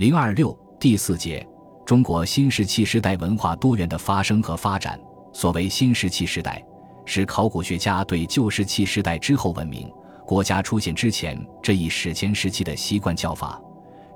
[0.00, 1.46] 零二六第四节，
[1.84, 4.98] 中国新石器时代文化多元的发生和发展。
[5.30, 6.64] 所谓新石器时代，
[7.04, 9.92] 是考古学家对旧石器时代之后文明
[10.26, 13.60] 国家出现之前这一史前时期的习惯叫法。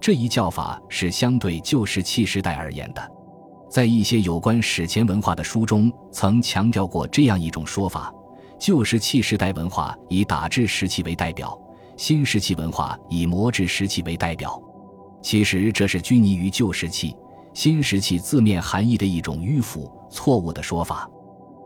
[0.00, 3.12] 这一叫法是相对旧石器时代而言的。
[3.68, 8.10] 在一些有关史前文化的书中，曾强调过这样一种说法：
[8.58, 11.54] 旧石器时代文化以打制石器为代表，
[11.94, 14.58] 新石器文化以磨制石器为代表。
[15.24, 17.16] 其实这是拘泥于旧石器、
[17.54, 21.08] 新石器字面含义的一种迂腐、错误的说法。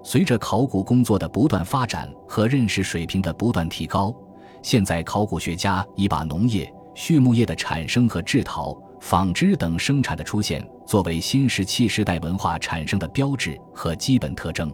[0.04, 4.14] 随着考古工作的不断发展和认识水平的不断提高，
[4.62, 14.72] 现在考古学家已把农业、畜牧业的产生和制陶、纺织等生产的出现作为新石器时代文化产生的标志和基本特征。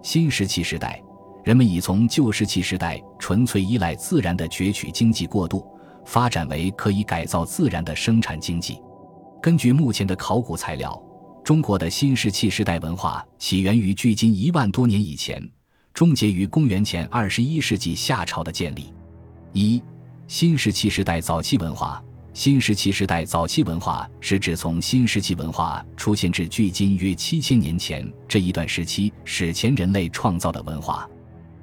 [0.00, 1.02] 新石器时代，
[1.42, 5.66] 人们已从旧石器时代纯粹依赖自然的攫取经济过渡。
[6.04, 8.78] 发展为可以改造自然的生产经济。
[9.42, 11.02] 根据目前的考古材料，
[11.44, 15.42] 中国的新石器时代文化起源于距今一万多年以前，
[15.92, 18.94] 终结于公元前二十一世纪夏朝的建立。
[19.52, 19.82] 一、
[20.28, 22.02] 新石器时代早期文化。
[22.34, 31.06] 新石器时代早期文化是指从新石器文化出现至距今约七千年前这一段时期史前人类创造的文化。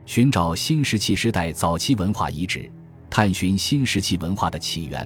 [0.05, 2.71] 寻找新石器时代早期文化遗址。
[3.19, 5.05] 探寻新石器文化的起源，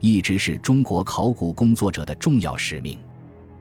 [0.00, 2.98] 一直是中国考古工作者的重要使命。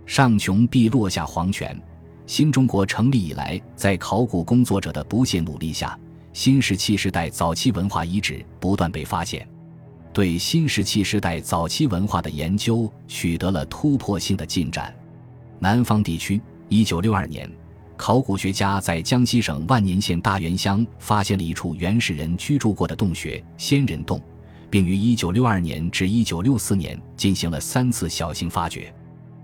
[0.07, 1.79] 上穷必落下黄泉。
[2.25, 5.95] 新中国成立以来，在考古工作者的不懈努力下，
[6.33, 9.47] 新石器时代早期文化遗址不断被发现，
[10.11, 14.91] 对新石器时代早期文化的研究取得了突破性的进展。
[15.59, 17.47] 南方地区，一九六二年。
[18.01, 24.19] 考古学家在江西省万年县大源乡发现了一处原始人居住过的洞穴——仙人洞，
[24.71, 28.91] 并于1962年至1964年进行了三次小型发掘。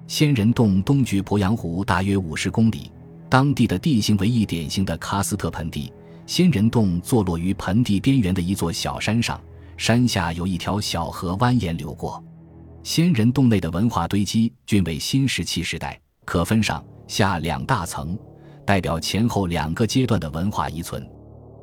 [0.08, 2.92] 仙人洞东距鄱阳湖大约50公里，
[3.30, 5.94] 当地的地形为一典型的喀斯特盆地。
[6.26, 9.40] 仙人洞坐落于盆地边缘的一座小山上，
[9.78, 12.24] 山下有一条小河蜿蜒流过。
[12.82, 18.18] 仙人洞内的文化堆积均为新石器时代，可分上下两大层。
[18.68, 21.10] 代表前后两个阶段的文化遗存。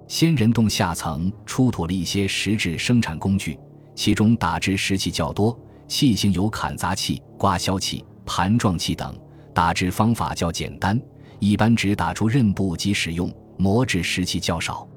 [0.09, 3.59] 仙人洞下层出土了一些石质生产工具，
[3.95, 5.55] 其中打制石器较多，
[5.87, 9.15] 器型有砍砸器、刮削器、盘状器等。
[9.53, 10.99] 打制方法较简单，
[11.41, 13.31] 一般只打出刃部即使用。
[13.59, 14.89] 磨制石器较少。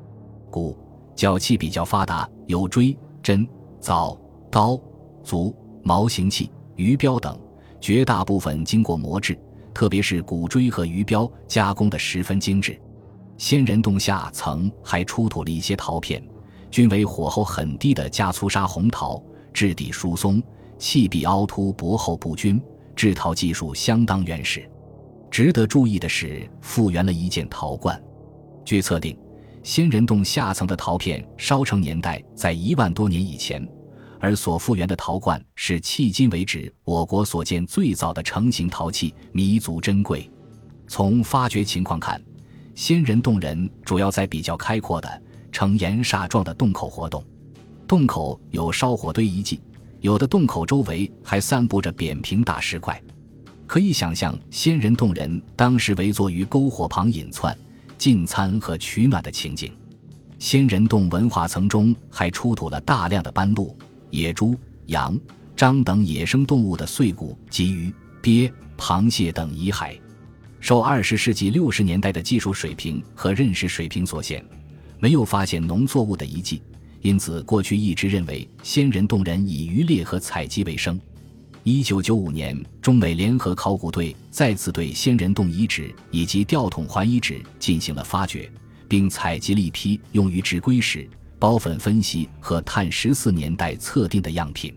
[0.49, 0.75] 故
[1.13, 3.45] 角器比较发达，有锥、针、
[3.81, 4.17] 凿、
[4.49, 4.79] 刀、
[5.23, 5.53] 足、
[5.83, 7.37] 矛形器、鱼镖等，
[7.81, 9.37] 绝大部分经过磨制。
[9.77, 12.81] 特别是骨锥和鱼镖加工的十分精致。
[13.37, 16.19] 仙人洞下层还出土了一些陶片，
[16.71, 19.21] 均为火候很低的加粗砂红陶，
[19.53, 20.41] 质地疏松，
[20.79, 22.59] 器壁凹凸薄厚不均，
[22.95, 24.67] 制陶技术相当原始。
[25.29, 28.01] 值得注意的是，复原了一件陶罐。
[28.65, 29.15] 据测定，
[29.61, 33.63] 仙人洞下层的陶片烧成年代在一万多年以前。
[34.19, 40.29] 而所复原的陶罐是迄今为止我国所见最早的成型陶器，弥足珍贵。
[40.87, 42.21] 从发掘情况看，
[42.73, 47.23] 仙人洞人主要在比较开阔的呈岩煞状的洞口活动，
[47.87, 49.59] 洞口有烧火堆遗迹，
[50.01, 53.01] 有的洞口周围还散布着扁平大石块，
[53.65, 57.57] 可以想象仙人洞人当时围坐于篝火旁饮窜、
[57.97, 59.71] 进餐和取暖的情景。
[60.39, 63.77] 仙人洞文化层中还出土了大量的斑鹿。
[64.09, 64.55] 野猪、
[64.87, 65.19] 羊、
[65.55, 69.97] 獐等野生动物的碎骨及鱼、鳖、螃蟹等遗骸，
[70.59, 74.43] 受二十世纪六十年代的技术水平和认识水平所限，
[74.99, 76.61] 没有发现农作物的遗迹，
[77.01, 80.99] 因此过去一直认为仙人洞人以渔猎和采集为生。
[81.63, 88.49] 一九九五年，中美联合考古队再次对仙人洞遗址以及吊桶环遗址进行了发掘，
[88.87, 91.05] 并采集了一批用于制硅石。
[91.39, 94.73] 孢粉分析和碳十四年代测定的样品，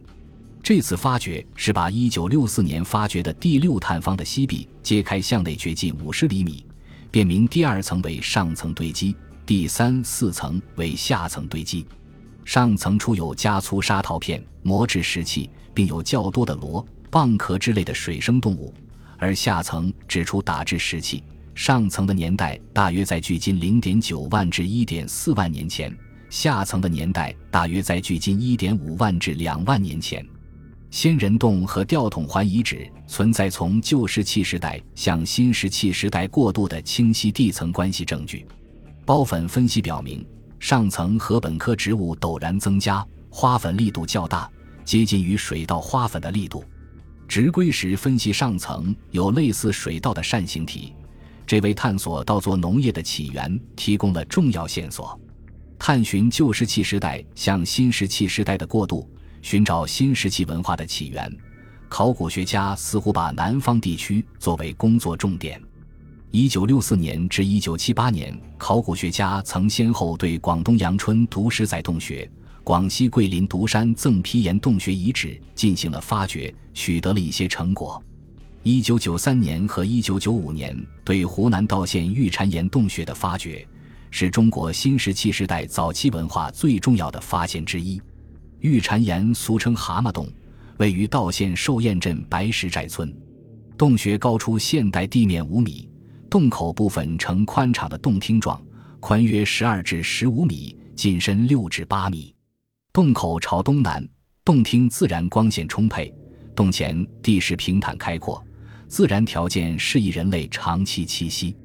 [0.63, 6.65] 这次发掘是把一九六四年发掘的第六探方的西壁揭开，向内掘进五十厘米，
[7.11, 11.87] 辨明第二层为上层堆积，第三、四层为下层堆积。
[12.45, 18.71] 上层出有加粗砂陶片、磨制石器，并有较多的螺、蚌壳之类的水生动物；
[19.17, 21.23] 而下层指出打制石器，
[21.55, 25.97] 上层的年代大约在距今零点九万至一点四万年前。
[26.31, 30.25] 下层的年代大约在距今一点五万至两万年前。
[30.91, 38.47] 仙人洞和吊桶环遗址存在从旧石器时代向新石器时代过渡的清晰地层关系证据。
[39.05, 40.25] 孢粉分析表明，
[40.59, 44.51] 上层禾本科植物陡然增加，花粉力度较大，
[44.85, 46.65] 接近于水稻花粉的力度。
[47.29, 50.93] 植归时分析上层有类似水稻的扇形体，
[51.47, 55.19] 这为探索稻作农业的起源提供了重要线索。
[55.83, 59.09] 探寻旧石器时代向新石器时代的过渡，
[59.41, 61.35] 寻找新石器文化的起源，
[61.89, 65.59] 考古学家似乎把南方地区作为工作重点。
[66.31, 72.31] 一九六四年至一九七八年，考古学家曾先后对广东阳春独石仔洞穴。
[72.63, 78.01] 广西桂林独山赠皮岩洞穴遗址进行了发掘，取得了一些成果。
[78.63, 83.67] 一九九三年和一九九五年对湖南道县玉蟾岩洞穴的发掘，
[84.11, 88.01] 是中国新石器时代早期文化最重要的发现之一。
[88.59, 90.29] 玉蟾岩俗称蛤蟆洞，
[90.79, 93.15] 位于道县寿堰镇白石寨村。
[93.79, 95.89] 洞穴高出现代地面五米，
[96.29, 98.61] 洞口部分呈宽敞的洞厅状，
[99.01, 102.35] 宽约十二至十五米，进深六至八米。
[102.93, 104.07] 洞口朝东南，
[104.45, 106.13] 洞厅自然光线充沛。
[106.55, 108.45] 洞前地势平坦开阔，
[108.87, 111.57] 自然条件适宜人类长期栖息。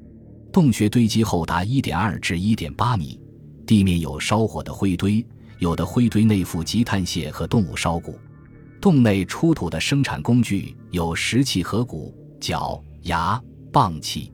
[0.56, 3.20] 洞穴堆积厚达一点二至一点八米，
[3.66, 5.22] 地面有烧火的灰堆，
[5.58, 8.18] 有的灰堆内附积碳屑和动物烧骨。
[8.80, 13.38] 洞内出土的生产工具有石器、和骨、角、牙、
[13.70, 14.32] 棒器。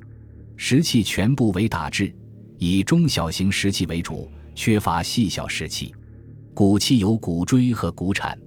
[0.56, 2.14] 石器全部为打制，
[2.56, 5.92] 以中小型石器为主，缺乏细小石器。
[6.54, 8.38] 骨器有骨锥和骨铲，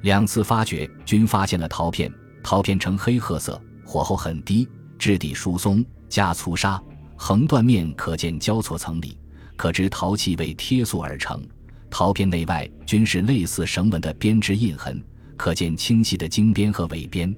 [0.00, 2.10] 两次发掘均发现了陶片，
[2.42, 4.66] 陶片呈黑褐色，火候很低，
[4.98, 6.82] 质地疏松，加粗砂，
[7.22, 9.14] 横断面可见交错层理，
[9.54, 11.46] 可知陶器为贴塑而成。
[11.90, 15.04] 陶片内外均是类似绳纹的编织印痕，
[15.36, 17.32] 可见清晰的经边和尾边。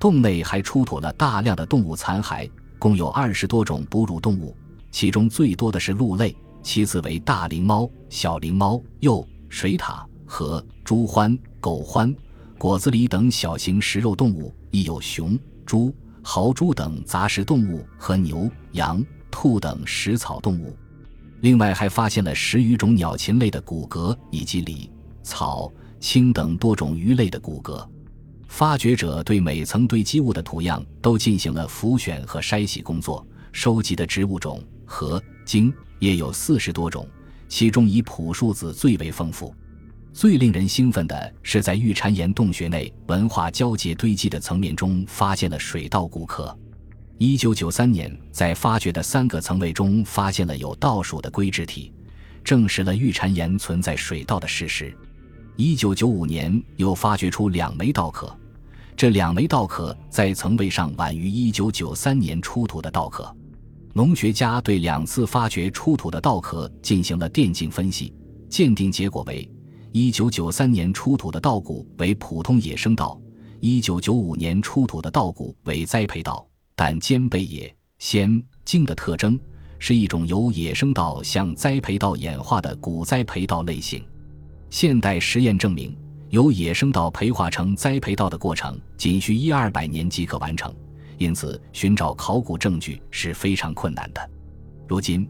[0.00, 4.56] 洞内还出土了大量的动物残骸，共有二十多种哺乳动物，
[4.90, 9.24] 其中最多的是鹿类，其次为大灵猫、小灵猫、鼬。
[9.48, 12.12] 水獭、和猪獾、狗獾、
[12.58, 20.76] 果子狸等小型食肉动物，亦有熊、猪、豪猪等杂食动物和牛、羊、兔等食草动物。
[21.40, 24.90] 另外，还发现了十余种鸟禽类的骨骼，以及鲤、
[25.22, 27.84] 草、青等多种鱼类的骨骼。
[28.46, 37.08] 发掘者对每层堆积物的图样都进行了浮选和筛洗工作，收集的植物种和茎也有四十多种。
[37.48, 39.54] 其中以朴树子最为丰富，
[40.12, 46.56] 最令人兴奋的是，在玉蟾岩洞穴内文化交界堆积的层面中，发现了水稻骨壳。
[47.16, 51.90] 一九九三年，在发掘的三个层位中，发现了有稻属的龟质体，
[52.44, 54.94] 证实了玉蟾岩存在水稻的事实。
[55.56, 58.36] 一九九五年，又发掘出两枚稻壳，
[58.94, 63.34] 这两枚稻壳在层位上晚于一九九三年出土的稻壳。
[63.94, 68.12] 农学家对两次发掘出土的稻壳进行了电镜分析，
[68.48, 69.48] 鉴定结果为：
[69.94, 73.20] 一九九三年出土的稻谷为普通野生稻，
[73.60, 79.38] 一九九五年出土的稻谷为栽培稻，但兼备野、鲜、茎的特征，
[79.78, 84.02] 是一种由野生稻向栽培稻演化的古栽培稻类型。
[84.70, 85.94] 现代实验证明，
[86.30, 90.74] 由野生稻培化成栽培稻的过程仅需一二百年即可完成。
[91.18, 94.30] 因此，寻找考古证据是非常困难的。
[94.88, 95.28] 如今，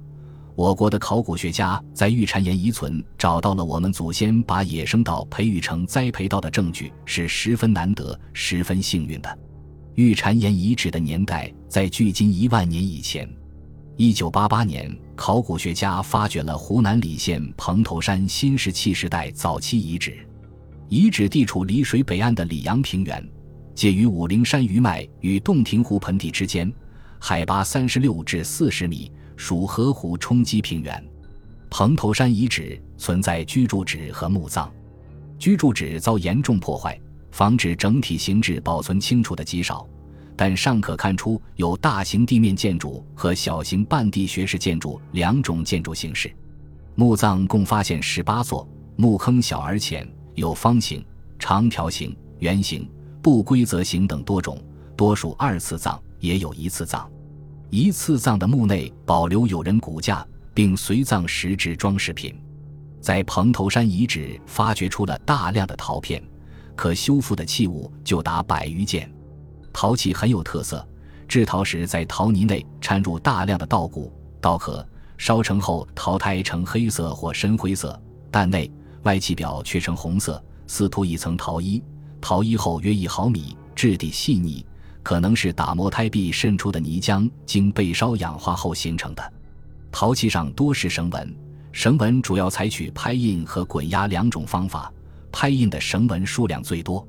[0.54, 9.38] 我国的考古学家在玉蟾岩遗存找到了我们祖先把野生稻培育成栽培稻的证据，是十分难得、十分幸运的。
[9.94, 13.28] 玉蟾岩遗址的年代在距今一万年以前。
[13.96, 20.26] 一九八八年，考古学家发掘了湖南澧县蓬头山新石器时代早期遗址，
[20.88, 23.26] 遗址地处澧水北岸的澧阳平原。
[23.74, 26.70] 介于武陵山余脉与洞庭湖盆地之间，
[27.18, 29.10] 海拔三十六至四十米，
[29.42, 31.04] 属河湖冲积平原。
[31.68, 34.70] 蓬头山遗址存在居住址和墓葬，
[35.36, 36.96] 居住址遭严重破坏，
[37.32, 39.84] 防止整体形制保存清楚的极少，
[40.36, 46.32] 但尚可看出有大型地面建筑和小型半地穴式建筑两种建筑形式。
[46.94, 51.04] 墓葬共发现十八座，墓坑小而浅，有方形、
[51.36, 52.88] 长条形、圆形。
[53.20, 54.56] 不规则形等多种，
[54.96, 57.10] 多属二次葬，也有一次葬。
[57.74, 62.38] 一次葬的墓内保留有人骨架，并随葬石制装饰品。
[63.00, 66.22] 在蓬头山遗址发掘出了大量的陶片，
[66.76, 69.10] 可修复的器物就达百余件。
[69.72, 70.86] 陶器很有特色，
[71.26, 74.86] 制陶时在陶泥内掺入大量的稻谷、稻壳，
[75.16, 77.98] 烧成后陶胎呈黑色或深灰色，
[78.30, 78.70] 但内
[79.04, 81.82] 外器表却呈红色，似涂一层陶衣。
[82.20, 84.62] 陶衣厚约一毫米，质地细腻，
[85.02, 89.32] 可能是打磨胎壁渗出的泥浆经被烧氧化后形成的。
[89.90, 91.36] 陶器上多是绳纹，
[91.72, 94.92] 绳纹主要采取拍印和滚压两种方法，
[95.30, 97.06] 拍印的绳纹数量最多。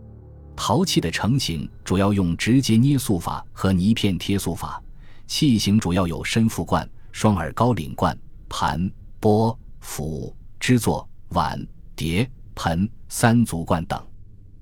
[0.56, 4.82] 陶器的成型主要用直接捏塑法和泥片贴塑法，
[5.26, 8.18] 器型主要有深腹罐、双耳高领罐、
[8.50, 11.60] 盘、钵、釜、支座、碗、
[11.96, 14.00] 碟、盆、三足罐等。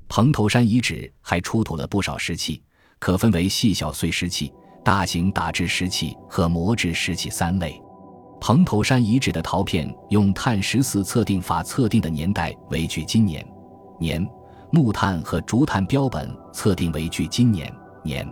[0.08, 2.62] 蓬头山遗址还出土了不少石器，
[3.02, 4.54] 可分为细小碎石器、
[4.86, 7.82] 大型打制石器和磨制石器三类。
[8.40, 13.46] 蓬头山遗址的陶片用碳十四测定法测定的年代为距今年、
[14.00, 14.26] 年。
[14.74, 17.70] 木炭和竹炭标本测定为距今年
[18.04, 18.26] 年，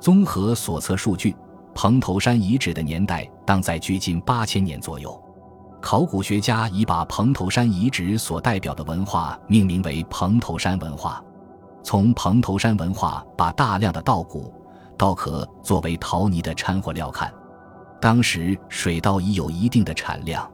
[0.00, 1.36] 综合所测数据，
[1.74, 5.20] 蓬头山遗址的年代当在距今八千年左右。
[5.82, 11.22] 考古学家已把蓬头山遗址所代表的文化命名为蓬头山文化。
[11.86, 14.52] 从蓬头山文化把大量的稻谷、
[14.98, 17.32] 稻壳作为陶泥的掺和料看，
[18.00, 20.50] 当时水稻已有一定的产量。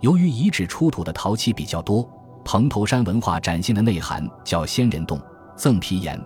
[0.00, 2.08] 由于遗址出土的陶器比较多。
[2.42, 5.20] 蓬头山文化展现的内涵较仙人洞、
[5.54, 6.18] 赠皮岩、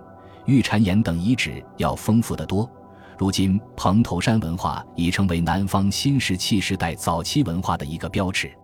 [0.45, 2.71] 玉蟾岩等遗址要丰富得多。
[3.19, 8.57] 如今，蓬头山文化已成为南方新石器时代早期文化的一个标志。